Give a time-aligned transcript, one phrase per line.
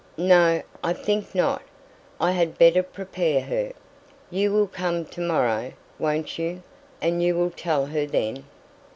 [0.17, 0.63] "No!
[0.83, 1.61] I think not.
[2.19, 3.71] I had better prepare her.
[4.31, 6.63] You will come to morrow, won't you?
[7.03, 8.43] and you will tell her then."